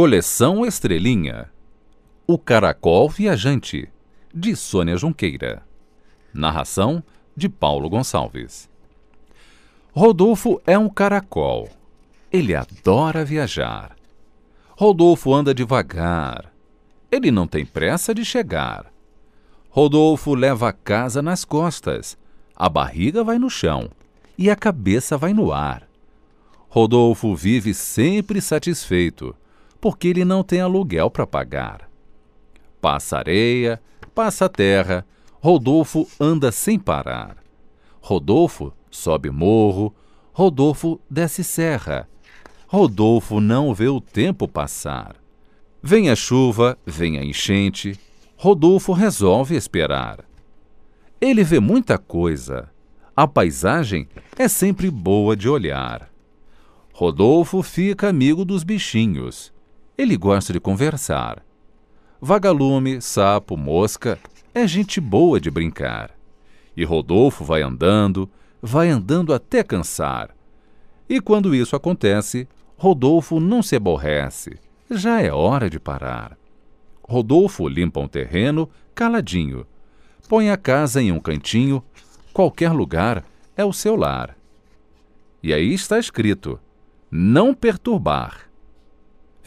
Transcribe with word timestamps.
Coleção 0.00 0.64
Estrelinha 0.64 1.50
O 2.26 2.38
Caracol 2.38 3.06
Viajante, 3.06 3.86
de 4.32 4.56
Sônia 4.56 4.96
Junqueira. 4.96 5.62
Narração 6.32 7.04
de 7.36 7.50
Paulo 7.50 7.90
Gonçalves. 7.90 8.66
Rodolfo 9.92 10.58
é 10.66 10.78
um 10.78 10.88
caracol. 10.88 11.68
Ele 12.32 12.54
adora 12.54 13.26
viajar. 13.26 13.94
Rodolfo 14.70 15.34
anda 15.34 15.52
devagar. 15.52 16.50
Ele 17.12 17.30
não 17.30 17.46
tem 17.46 17.66
pressa 17.66 18.14
de 18.14 18.24
chegar. 18.24 18.86
Rodolfo 19.68 20.34
leva 20.34 20.70
a 20.70 20.72
casa 20.72 21.20
nas 21.20 21.44
costas. 21.44 22.16
A 22.56 22.70
barriga 22.70 23.22
vai 23.22 23.38
no 23.38 23.50
chão 23.50 23.90
e 24.38 24.48
a 24.48 24.56
cabeça 24.56 25.18
vai 25.18 25.34
no 25.34 25.52
ar. 25.52 25.86
Rodolfo 26.70 27.36
vive 27.36 27.74
sempre 27.74 28.40
satisfeito, 28.40 29.36
porque 29.80 30.08
ele 30.08 30.24
não 30.24 30.42
tem 30.42 30.60
aluguel 30.60 31.10
para 31.10 31.26
pagar. 31.26 31.88
Passa 32.80 33.18
areia, 33.18 33.80
passa 34.14 34.48
terra, 34.48 35.06
Rodolfo 35.40 36.06
anda 36.18 36.52
sem 36.52 36.78
parar. 36.78 37.36
Rodolfo 38.00 38.72
sobe 38.90 39.30
morro, 39.30 39.94
Rodolfo 40.32 41.00
desce 41.08 41.42
serra. 41.42 42.08
Rodolfo 42.66 43.40
não 43.40 43.74
vê 43.74 43.88
o 43.88 44.00
tempo 44.00 44.46
passar. 44.46 45.16
Vem 45.82 46.10
a 46.10 46.16
chuva, 46.16 46.78
vem 46.84 47.18
a 47.18 47.24
enchente, 47.24 47.98
Rodolfo 48.36 48.92
resolve 48.92 49.56
esperar. 49.56 50.24
Ele 51.20 51.42
vê 51.42 51.58
muita 51.60 51.98
coisa. 51.98 52.70
A 53.14 53.26
paisagem 53.26 54.08
é 54.38 54.48
sempre 54.48 54.90
boa 54.90 55.36
de 55.36 55.48
olhar. 55.48 56.10
Rodolfo 56.92 57.62
fica 57.62 58.08
amigo 58.08 58.44
dos 58.44 58.62
bichinhos. 58.62 59.52
Ele 60.00 60.16
gosta 60.16 60.50
de 60.50 60.58
conversar. 60.58 61.44
Vagalume, 62.22 63.02
sapo, 63.02 63.54
mosca, 63.54 64.18
é 64.54 64.66
gente 64.66 64.98
boa 64.98 65.38
de 65.38 65.50
brincar. 65.50 66.16
E 66.74 66.84
Rodolfo 66.84 67.44
vai 67.44 67.60
andando, 67.60 68.26
vai 68.62 68.88
andando 68.88 69.34
até 69.34 69.62
cansar. 69.62 70.34
E 71.06 71.20
quando 71.20 71.54
isso 71.54 71.76
acontece, 71.76 72.48
Rodolfo 72.78 73.38
não 73.38 73.62
se 73.62 73.76
aborrece. 73.76 74.58
Já 74.90 75.20
é 75.20 75.30
hora 75.30 75.68
de 75.68 75.78
parar. 75.78 76.34
Rodolfo 77.06 77.68
limpa 77.68 78.00
um 78.00 78.08
terreno 78.08 78.70
caladinho. 78.94 79.66
Põe 80.30 80.48
a 80.48 80.56
casa 80.56 81.02
em 81.02 81.12
um 81.12 81.20
cantinho, 81.20 81.84
qualquer 82.32 82.72
lugar 82.72 83.22
é 83.54 83.66
o 83.66 83.72
seu 83.74 83.96
lar. 83.96 84.34
E 85.42 85.52
aí 85.52 85.74
está 85.74 85.98
escrito: 85.98 86.58
não 87.10 87.52
perturbar. 87.52 88.49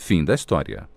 Fim 0.06 0.26
da 0.26 0.36
história. 0.36 0.90